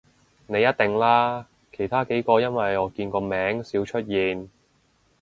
[0.47, 4.49] 你一定啦，其他幾個因爲我見個名少出現